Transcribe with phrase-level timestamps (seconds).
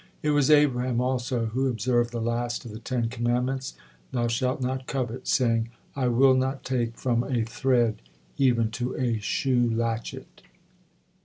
[0.23, 3.75] It was Abraham, also, who observed the last of the Ten Commandments
[4.11, 8.01] 'Thou shalt not covet,' saying: 'I will not take from a thread
[8.35, 10.41] even to a shoe latchet.'"